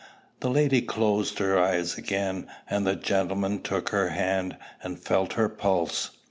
[0.39, 5.47] The lady closed her eyes again, and the gentleman took her hand, and felt her
[5.47, 6.09] pulse.